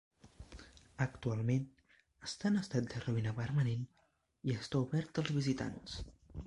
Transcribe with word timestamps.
Actualment 1.05 1.67
està 2.29 2.49
en 2.51 2.57
estat 2.63 2.89
de 2.95 3.05
ruïna 3.05 3.35
permanent 3.43 3.85
i 4.51 4.59
està 4.63 4.85
obert 4.89 5.23
als 5.25 5.35
visitants. 5.41 6.03